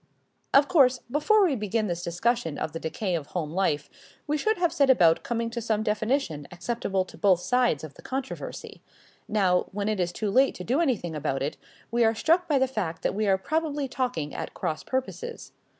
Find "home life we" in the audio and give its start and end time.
3.27-4.35